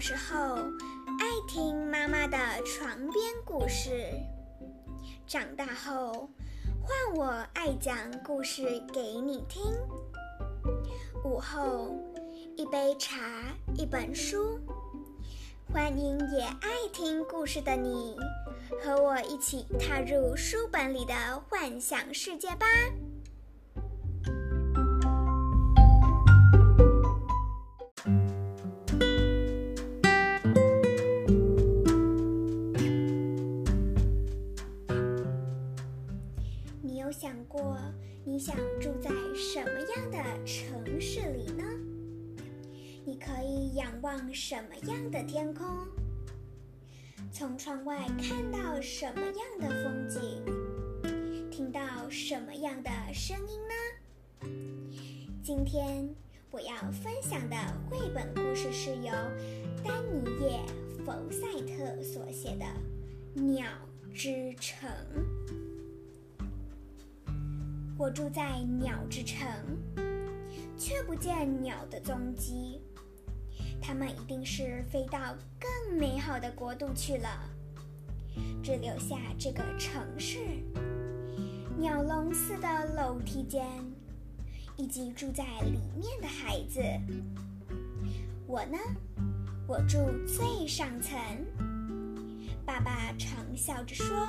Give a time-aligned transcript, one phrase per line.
[0.00, 0.54] 小时候
[1.18, 4.10] 爱听妈妈的床边故事，
[5.26, 6.30] 长大后
[6.80, 9.62] 换我爱讲故事给你听。
[11.22, 11.94] 午后
[12.56, 13.20] 一杯茶，
[13.76, 14.58] 一本书，
[15.70, 18.16] 欢迎也爱听故事的你，
[18.82, 21.12] 和我一起踏入书本里的
[21.46, 22.64] 幻想世界吧。
[43.74, 45.66] 仰望什么样的天空？
[47.30, 50.42] 从窗外看到什么样的风景？
[51.50, 53.74] 听到什么样的声音呢？
[55.42, 56.08] 今天
[56.50, 57.56] 我要分享的
[57.88, 59.12] 绘本故事是由
[59.84, 60.60] 丹尼叶·
[61.04, 62.64] 弗赛特所写的
[63.40, 63.66] 《鸟
[64.12, 64.88] 之城》。
[67.96, 69.46] 我住在鸟之城，
[70.76, 72.80] 却不见鸟的踪迹。
[73.80, 77.28] 他们一定是飞到更美好的国度去了，
[78.62, 80.38] 只留下这个城市、
[81.76, 83.66] 鸟笼似的楼梯间，
[84.76, 86.80] 以及住在里面的孩子。
[88.46, 88.78] 我呢，
[89.66, 91.18] 我住最上层。
[92.64, 94.28] 爸爸常笑着说：“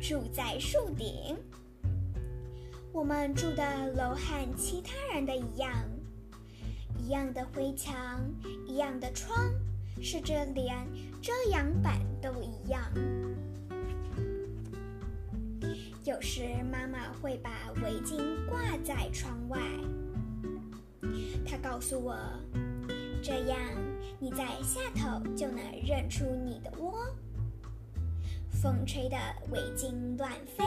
[0.00, 1.36] 住在树顶。”
[2.92, 5.72] 我们住的楼和其他人的一样，
[7.06, 8.20] 一样的灰墙，
[8.66, 9.38] 一样的窗，
[10.02, 10.76] 甚至连
[11.22, 12.82] 遮阳板都一样。
[16.02, 19.60] 有时妈妈会把围巾挂在窗外，
[21.46, 22.16] 她告诉我，
[23.22, 23.56] 这样
[24.18, 26.92] 你在下头就能认出你的窝。
[28.50, 29.16] 风吹的
[29.52, 30.64] 围巾乱飞。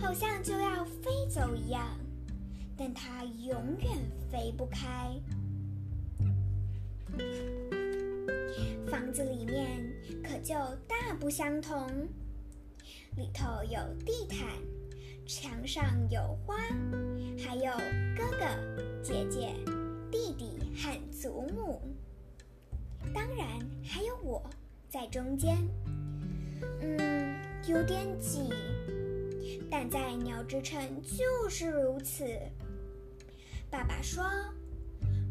[0.00, 1.86] 好像就要飞走一样，
[2.84, 3.96] 但它永远
[4.28, 5.14] 飞不开。
[8.90, 9.88] 房子里面
[10.20, 10.52] 可就
[10.88, 11.88] 大不相同，
[13.16, 14.48] 里头有地毯，
[15.28, 16.56] 墙上有花，
[17.38, 17.70] 还有
[18.16, 18.46] 哥哥、
[19.00, 19.54] 姐姐、
[20.10, 21.80] 弟弟和祖母，
[23.14, 23.46] 当然
[23.84, 24.42] 还有我
[24.88, 25.56] 在中间。
[26.80, 27.36] 嗯，
[27.68, 28.52] 有点挤。
[29.70, 32.24] 但在鸟之城就是如此。
[33.72, 34.22] 爸爸说：“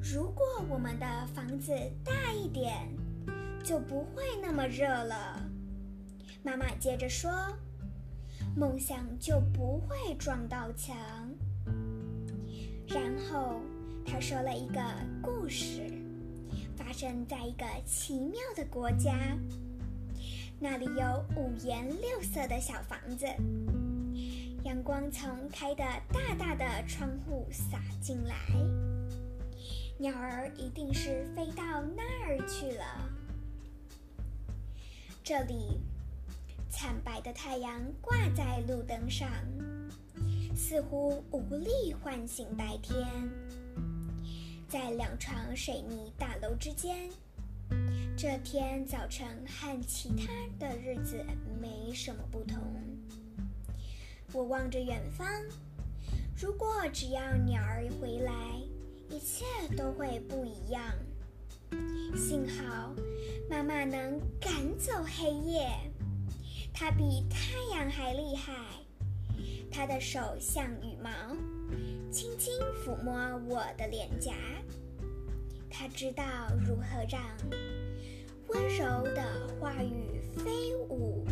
[0.01, 1.71] 如果我们的房子
[2.03, 2.73] 大一点，
[3.63, 5.39] 就不会那么热了。”
[6.41, 7.31] 妈妈接着说
[8.57, 10.97] ：“梦想就不会撞到墙。”
[12.89, 13.61] 然后
[14.03, 14.81] 他说了一个
[15.21, 15.83] 故事，
[16.75, 19.37] 发生在一个奇妙的国家，
[20.59, 23.27] 那里有五颜六色的小房子。
[24.63, 25.83] 阳光从开的
[26.13, 28.35] 大大的窗户洒进来，
[29.97, 33.09] 鸟儿一定是飞到那儿去了。
[35.23, 35.79] 这里，
[36.69, 39.27] 惨白的太阳挂在路灯上，
[40.55, 43.07] 似乎无力唤醒白天。
[44.67, 47.09] 在两床水泥大楼之间，
[48.15, 50.27] 这天早晨和其他
[50.59, 51.25] 的日子
[51.59, 52.61] 没什么不同。
[54.33, 55.27] 我望着远方，
[56.39, 58.31] 如果只要鸟儿回来，
[59.09, 59.43] 一切
[59.75, 60.81] 都会不一样。
[62.15, 62.93] 幸好
[63.49, 65.69] 妈妈能赶走黑夜，
[66.73, 68.53] 它比太阳还厉害。
[69.69, 71.09] 它的手像羽毛，
[72.09, 72.53] 轻轻
[72.85, 73.13] 抚摸
[73.47, 74.33] 我的脸颊。
[75.69, 76.23] 它知道
[76.65, 77.21] 如何让
[78.47, 79.23] 温柔的
[79.59, 81.25] 话语飞舞。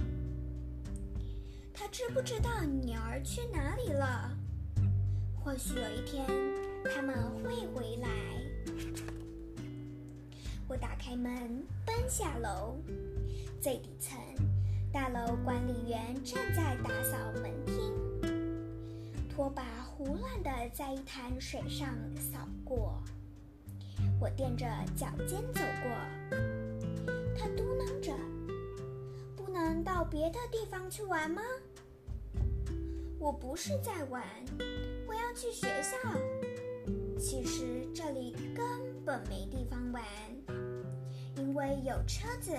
[1.80, 4.30] 他知不知道鸟儿去哪里了？
[5.42, 6.28] 或许有一天
[6.94, 8.10] 他们会回来。
[10.68, 12.76] 我打开门，奔下楼。
[13.62, 14.20] 最底层，
[14.92, 17.94] 大楼管理员正在打扫门厅，
[19.30, 21.88] 拖把胡乱地在一滩水上
[22.18, 23.02] 扫过。
[24.20, 24.66] 我垫着
[24.98, 26.38] 脚尖走过，
[27.38, 28.14] 他嘟囔着
[29.38, 31.42] ：“不能到别的地方去玩吗？”
[33.20, 34.24] 我不是在玩，
[35.06, 35.98] 我要去学校。
[37.20, 38.66] 其实这里根
[39.06, 40.02] 本没地方玩，
[41.36, 42.54] 因为有车子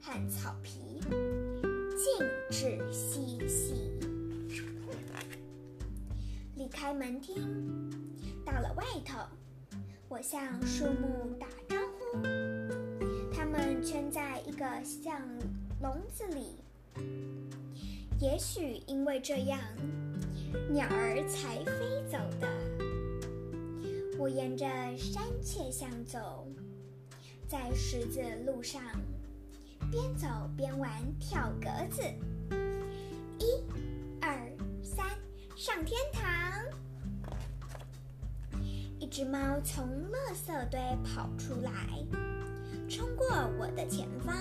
[0.00, 1.00] 和草皮，
[1.96, 3.90] 禁止嬉戏。
[6.54, 7.90] 离开门厅，
[8.46, 9.18] 到了外头，
[10.08, 12.22] 我向树木打招呼
[13.44, 15.20] ：“们圈在一个像
[15.82, 16.60] 笼子里。
[18.20, 19.60] 也许因为这样，
[20.70, 22.48] 鸟儿才飞走的。
[24.18, 24.66] 我沿着
[24.96, 26.46] 山雀巷走，
[27.46, 28.82] 在十字路上，
[29.90, 30.26] 边走
[30.56, 32.02] 边玩跳格子。
[33.38, 33.46] 一、
[34.20, 34.38] 二、
[34.82, 35.06] 三，
[35.56, 36.22] 上天堂！
[38.98, 41.72] 一只猫从垃圾堆跑出来，
[42.88, 43.26] 冲过
[43.58, 44.34] 我的前方。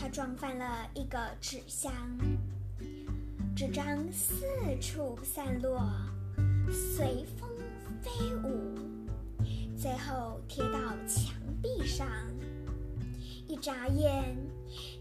[0.00, 1.92] 它撞翻了一个纸箱，
[3.54, 4.46] 纸张四
[4.80, 5.78] 处散落，
[6.70, 7.46] 随风
[8.00, 8.10] 飞
[8.42, 8.78] 舞，
[9.76, 12.08] 最后贴到墙壁上。
[13.46, 14.34] 一眨眼，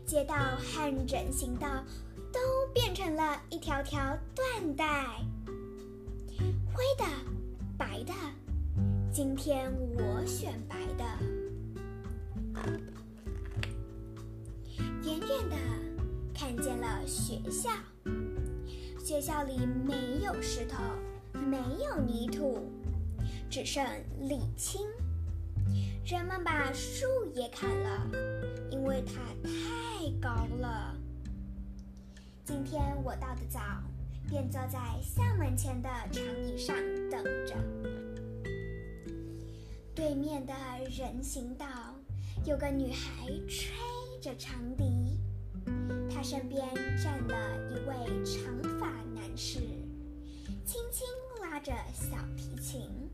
[0.06, 1.82] 街道和人行道
[2.34, 2.40] 都
[2.74, 5.24] 变成了一条条缎带，
[6.74, 7.06] 灰的、
[7.78, 8.14] 白的。
[9.14, 11.39] 今天我选白的。
[17.50, 17.70] 校，
[19.04, 20.84] 学校里没有石头，
[21.34, 22.70] 没有泥土，
[23.50, 23.84] 只剩
[24.22, 24.82] 沥青。
[26.06, 28.08] 人们把树也砍了，
[28.70, 29.14] 因为它
[29.44, 30.96] 太高了。
[32.46, 33.60] 今天我到的早，
[34.30, 36.76] 便坐在校门前的长椅上
[37.10, 37.56] 等着。
[39.96, 40.54] 对面的
[40.90, 41.66] 人行道
[42.46, 43.74] 有个女孩吹。
[44.22, 44.84] 着长笛，
[46.20, 46.62] 他身边
[47.02, 48.44] 站了一位长
[48.78, 49.60] 发男士，
[50.66, 51.08] 轻轻
[51.42, 53.10] 拉着小提琴。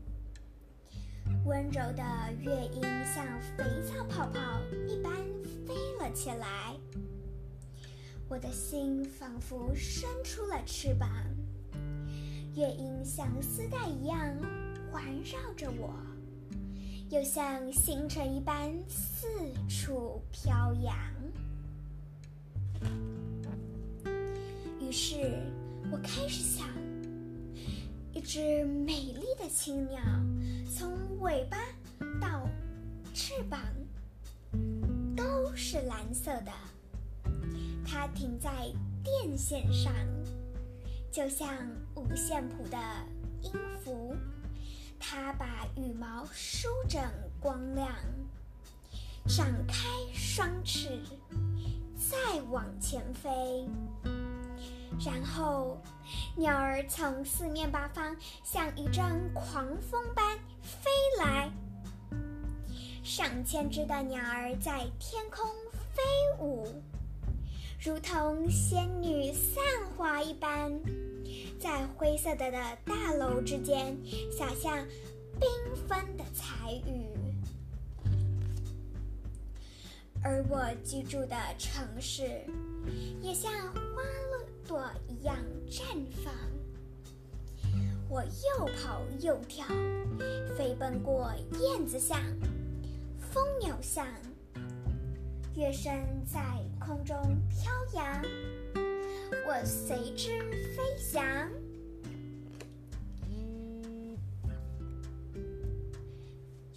[1.44, 2.02] 温柔的
[2.42, 3.24] 乐音像
[3.56, 5.12] 肥皂泡泡一般
[5.64, 6.74] 飞了起来，
[8.28, 11.08] 我的心仿佛伸出了翅膀，
[12.56, 14.18] 乐音像丝带一样
[14.90, 15.94] 环绕着我。
[17.10, 19.28] 又像星辰一般四
[19.68, 21.15] 处飘扬。
[24.98, 25.14] 是
[25.92, 26.66] 我开始想：
[28.14, 30.00] 一只美丽的青鸟，
[30.74, 31.58] 从尾巴
[32.18, 32.48] 到
[33.12, 33.60] 翅膀
[35.14, 36.52] 都是蓝色的。
[37.84, 38.50] 它停在
[39.04, 39.92] 电线上，
[41.12, 41.46] 就像
[41.94, 42.78] 五线谱的
[43.42, 43.52] 音
[43.84, 44.16] 符。
[44.98, 47.02] 它把羽毛梳整
[47.38, 47.94] 光亮，
[49.28, 49.84] 展开
[50.14, 50.98] 双翅，
[51.96, 53.68] 再往前飞。
[54.98, 55.78] 然后，
[56.36, 59.04] 鸟儿从四面八方像一阵
[59.34, 61.50] 狂风般飞来，
[63.04, 65.46] 上千只的鸟儿在天空
[65.94, 66.02] 飞
[66.40, 66.66] 舞，
[67.78, 69.62] 如同仙女散
[69.96, 70.72] 花一般。
[71.58, 73.96] 在灰色的的大楼之间
[74.30, 74.76] 洒下
[75.40, 77.08] 缤纷的彩雨，
[80.28, 82.22] 而我居住的城市
[83.22, 84.02] 也像花
[84.66, 85.36] 朵一样
[85.70, 85.82] 绽
[86.24, 86.34] 放。
[88.08, 89.64] 我又跑又跳，
[90.56, 92.18] 飞奔过燕子巷、
[93.20, 94.04] 蜂鸟巷，
[95.54, 95.92] 乐声
[96.26, 96.40] 在
[96.84, 97.16] 空中
[97.48, 98.20] 飘扬。
[99.46, 100.40] 我随之
[100.74, 101.22] 飞翔，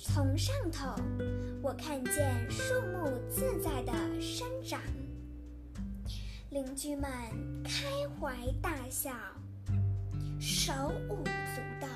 [0.01, 0.95] 从上头
[1.61, 3.91] 我看见树木自在的
[4.21, 4.79] 生长，
[6.51, 7.11] 邻居们
[7.65, 9.11] 开怀大笑，
[10.39, 10.71] 手
[11.09, 11.87] 舞足蹈，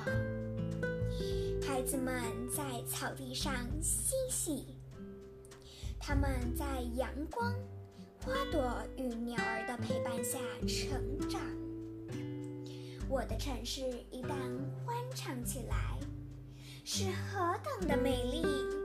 [1.66, 2.14] 孩子们
[2.54, 4.76] 在草地上嬉戏，
[5.98, 7.54] 他们在阳光。
[8.22, 11.40] 花朵与鸟儿的陪伴下成长，
[13.08, 14.28] 我的城市一旦
[14.84, 15.98] 欢唱起来，
[16.86, 18.83] 是何等的美丽。